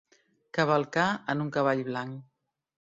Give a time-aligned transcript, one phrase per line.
[0.59, 1.05] Cavalcar
[1.35, 2.21] en un cavall blanc.